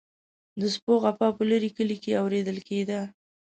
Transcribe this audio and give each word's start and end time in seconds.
د 0.59 0.61
سپو 0.75 0.93
غپا 1.03 1.27
په 1.37 1.43
لرې 1.51 1.69
کلي 1.77 1.97
کې 2.03 2.19
اوریدل 2.21 2.57
کیده. 2.67 2.99